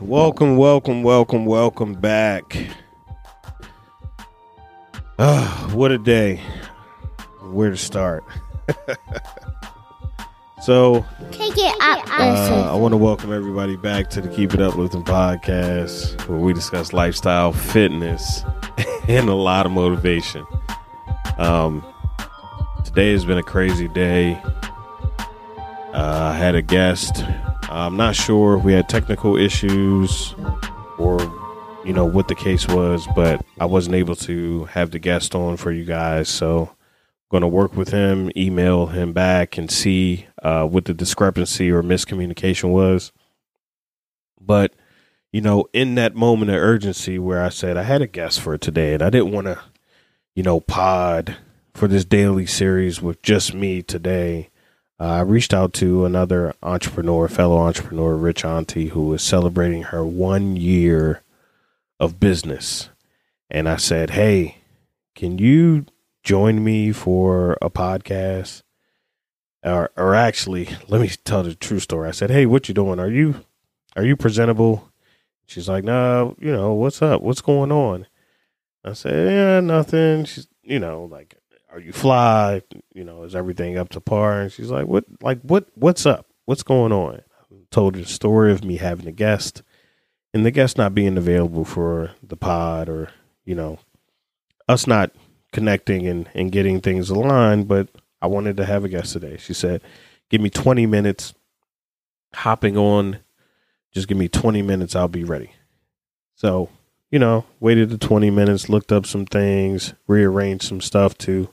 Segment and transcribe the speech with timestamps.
[0.00, 2.56] welcome, welcome, welcome, welcome back.
[5.18, 6.40] Ah, what a day.
[7.42, 8.24] Where to start?
[10.62, 12.08] so, Take it up.
[12.20, 16.52] uh, I want to welcome everybody back to the Keep It Uplifting podcast, where we
[16.52, 18.44] discuss lifestyle, fitness,
[19.08, 20.46] and a lot of motivation.
[21.38, 21.84] Um,
[22.84, 24.40] today has been a crazy day.
[25.92, 27.24] Uh, I had a guest.
[27.70, 30.34] I'm not sure if we had technical issues
[30.98, 31.20] or
[31.84, 35.58] you know what the case was, but I wasn't able to have the guest on
[35.58, 36.28] for you guys.
[36.28, 36.76] So I'm
[37.30, 41.82] going to work with him, email him back, and see uh, what the discrepancy or
[41.82, 43.12] miscommunication was.
[44.40, 44.72] But
[45.30, 48.56] you know, in that moment of urgency where I said I had a guest for
[48.56, 49.60] today, and I didn't want to,
[50.34, 51.36] you know, pod
[51.74, 54.48] for this daily series with just me today.
[55.00, 60.04] Uh, I reached out to another entrepreneur, fellow entrepreneur, Rich Auntie, who was celebrating her
[60.04, 61.22] one year
[62.00, 62.88] of business.
[63.48, 64.58] And I said, Hey,
[65.14, 65.86] can you
[66.24, 68.62] join me for a podcast?
[69.62, 72.08] Or, or actually, let me tell the true story.
[72.08, 72.98] I said, Hey, what you doing?
[72.98, 73.44] Are you,
[73.94, 74.90] are you presentable?
[75.46, 77.22] She's like, No, you know, what's up?
[77.22, 78.08] What's going on?
[78.84, 80.24] I said, Yeah, nothing.
[80.24, 81.36] She's, you know, like,
[81.70, 82.62] are you fly?
[82.94, 84.40] You know, is everything up to par?
[84.40, 86.26] And she's like, what, like, what, what's up?
[86.44, 87.22] What's going on?
[87.50, 89.62] I told her the story of me having a guest
[90.32, 93.10] and the guest not being available for the pod or,
[93.44, 93.78] you know,
[94.68, 95.10] us not
[95.52, 97.88] connecting and, and getting things aligned, but
[98.20, 99.36] I wanted to have a guest today.
[99.38, 99.80] She said,
[100.30, 101.34] give me 20 minutes
[102.34, 103.18] hopping on.
[103.92, 104.94] Just give me 20 minutes.
[104.94, 105.52] I'll be ready.
[106.34, 106.68] So,
[107.10, 111.48] you know, waited the 20 minutes, looked up some things, rearranged some stuff to,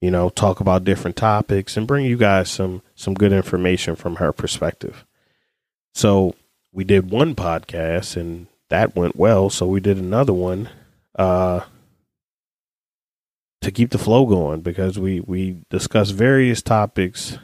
[0.00, 4.16] you know, talk about different topics and bring you guys some some good information from
[4.16, 5.04] her perspective.
[5.94, 6.34] So,
[6.72, 10.68] we did one podcast and that went well, so we did another one
[11.16, 11.62] uh
[13.60, 17.38] to keep the flow going because we we discussed various topics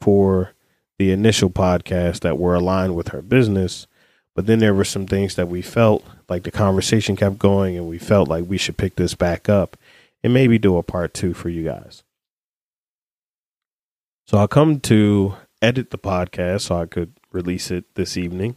[0.00, 0.52] for
[0.98, 3.86] the initial podcast that were aligned with her business
[4.34, 7.88] but then there were some things that we felt like the conversation kept going and
[7.88, 9.76] we felt like we should pick this back up
[10.24, 12.02] and maybe do a part two for you guys.
[14.26, 18.56] So I come to edit the podcast so I could release it this evening.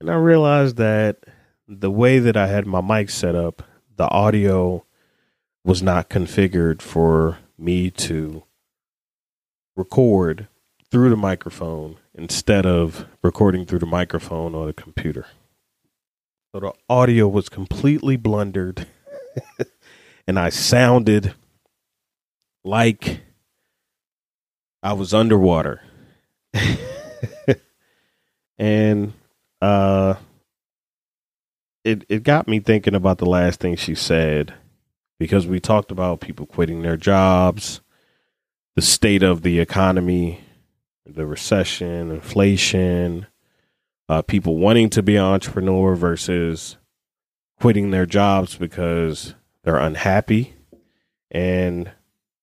[0.00, 1.24] And I realized that
[1.66, 3.62] the way that I had my mic set up,
[3.96, 4.84] the audio
[5.64, 8.42] was not configured for me to
[9.74, 10.48] record
[10.90, 15.26] through the microphone instead of recording through the microphone or the computer.
[16.54, 18.86] So the audio was completely blundered
[20.26, 21.34] and I sounded
[22.64, 23.20] like
[24.82, 25.82] I was underwater.
[28.58, 29.12] and
[29.60, 30.14] uh
[31.84, 34.54] it it got me thinking about the last thing she said
[35.18, 37.80] because we talked about people quitting their jobs,
[38.74, 40.40] the state of the economy,
[41.06, 43.26] the recession, inflation,
[44.08, 46.76] uh, people wanting to be an entrepreneur versus
[47.60, 49.34] quitting their jobs because
[49.64, 50.54] they're unhappy.
[51.30, 51.92] And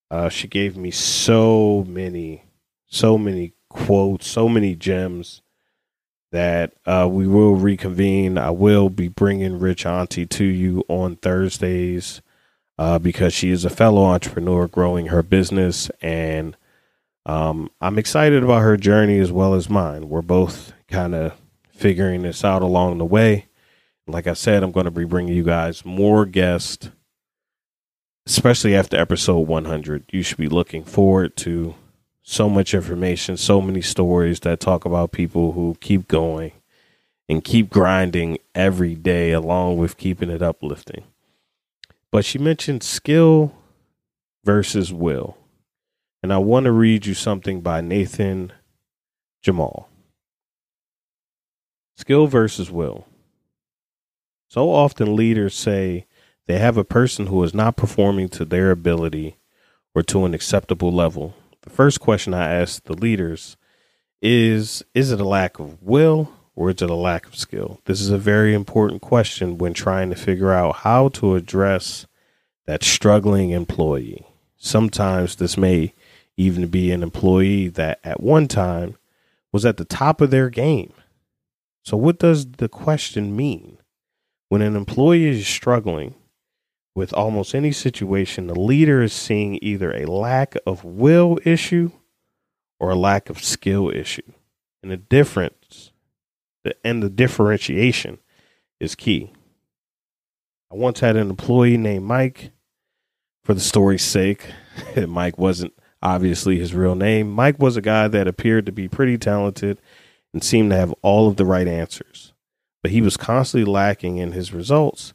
[0.10, 2.44] uh, she gave me so many,
[2.88, 5.42] so many quotes, so many gems
[6.32, 8.38] that uh, we will reconvene.
[8.38, 12.22] I will be bringing Rich Auntie to you on Thursdays
[12.78, 16.56] uh, because she is a fellow entrepreneur growing her business and
[17.26, 20.10] um, I'm excited about her journey as well as mine.
[20.10, 21.34] We're both kind of
[21.72, 23.46] figuring this out along the way.
[24.08, 26.90] Like I said, I'm going to be bringing you guys more guests,
[28.30, 30.06] especially after episode 100.
[30.12, 31.74] You should be looking forward to
[32.22, 36.52] so much information, so many stories that talk about people who keep going
[37.28, 41.06] and keep grinding every day, along with keeping it uplifting.
[42.12, 43.52] But she mentioned skill
[44.44, 45.36] versus will.
[46.22, 48.52] And I want to read you something by Nathan
[49.44, 49.86] Jamail.
[51.98, 53.08] Skill versus will.
[54.50, 56.06] So often leaders say
[56.50, 59.38] they have a person who is not performing to their ability
[59.94, 61.36] or to an acceptable level.
[61.62, 63.56] The first question I ask the leaders
[64.20, 67.82] is Is it a lack of will or is it a lack of skill?
[67.86, 72.08] This is a very important question when trying to figure out how to address
[72.66, 74.26] that struggling employee.
[74.58, 75.94] Sometimes this may
[76.36, 78.98] even be an employee that at one time
[79.52, 80.94] was at the top of their game.
[81.84, 83.78] So, what does the question mean?
[84.48, 86.16] When an employee is struggling
[86.96, 91.92] with almost any situation, the leader is seeing either a lack of will issue
[92.80, 94.32] or a lack of skill issue.
[94.82, 95.92] And the difference
[96.64, 98.20] the, and the differentiation
[98.80, 99.32] is key.
[100.72, 102.52] I once had an employee named Mike.
[103.44, 104.46] For the story's sake,
[105.08, 107.32] Mike wasn't obviously his real name.
[107.32, 109.82] Mike was a guy that appeared to be pretty talented
[110.34, 112.34] and seemed to have all of the right answers,
[112.84, 115.14] but he was constantly lacking in his results,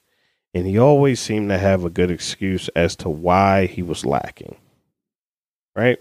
[0.54, 4.56] and he always seemed to have a good excuse as to why he was lacking.
[5.74, 5.98] Right?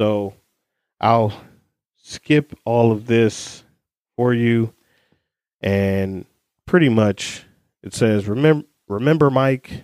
[0.00, 0.34] So
[1.00, 1.32] I'll
[1.96, 3.64] skip all of this
[4.16, 4.72] for you
[5.60, 6.24] and
[6.64, 7.44] pretty much
[7.82, 9.82] it says remember remember Mike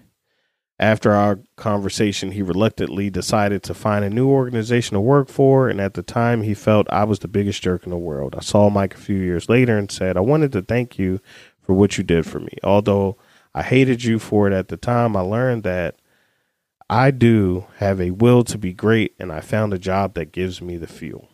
[0.78, 5.80] after our conversation, he reluctantly decided to find a new organization to work for, and
[5.80, 8.34] at the time, he felt I was the biggest jerk in the world.
[8.36, 11.20] I saw Mike a few years later and said, I wanted to thank you
[11.62, 12.58] for what you did for me.
[12.64, 13.16] Although
[13.54, 15.96] I hated you for it at the time, I learned that
[16.90, 20.60] I do have a will to be great, and I found a job that gives
[20.60, 21.28] me the fuel.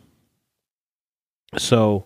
[1.59, 2.05] So,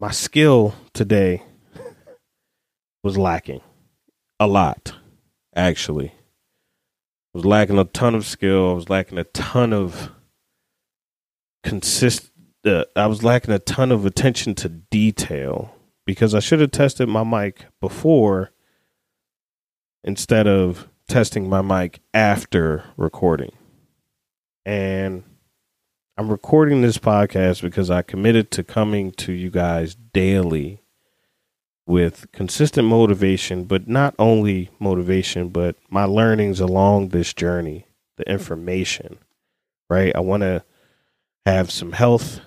[0.00, 1.42] my skill today
[3.04, 3.60] was lacking
[4.40, 4.94] a lot
[5.58, 6.08] actually.
[7.34, 8.70] I was lacking a ton of skill.
[8.70, 10.12] I was lacking a ton of
[11.62, 12.30] consist.
[12.64, 15.74] Uh, I was lacking a ton of attention to detail
[16.06, 18.52] because I should have tested my mic before
[20.04, 23.52] instead of testing my mic after recording.
[24.64, 25.24] And
[26.16, 30.82] I'm recording this podcast because I committed to coming to you guys daily
[31.86, 37.86] with consistent motivation, but not only motivation, but my learnings along this journey,
[38.18, 39.18] the information,
[39.88, 40.14] right?
[40.14, 40.64] I want to
[41.46, 42.40] have some health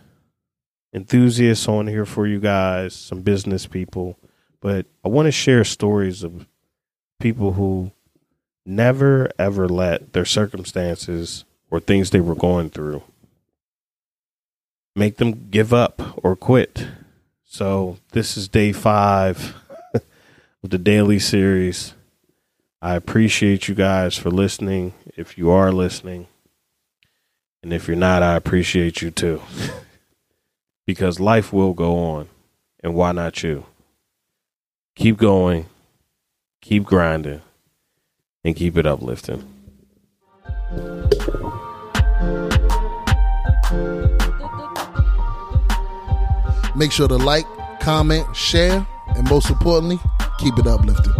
[0.93, 4.19] enthusiasts on here for you guys, some business people,
[4.59, 6.45] but I want to share stories of
[7.21, 7.91] people who
[8.65, 13.01] never ever let their circumstances or things they were going through
[14.95, 16.87] make them give up or quit
[17.45, 19.55] so this is day five
[20.63, 21.93] of the daily series.
[22.81, 24.93] I appreciate you guys for listening.
[25.17, 26.27] If you are listening,
[27.61, 29.41] and if you're not, I appreciate you too.
[30.87, 32.29] because life will go on.
[32.83, 33.65] And why not you?
[34.95, 35.67] Keep going,
[36.61, 37.41] keep grinding,
[38.43, 39.43] and keep it uplifting.
[46.75, 47.45] Make sure to like,
[47.79, 48.85] comment, share,
[49.15, 49.99] and most importantly,
[50.39, 51.13] keep it uplifting.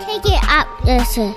[0.00, 1.34] Take it up, listen.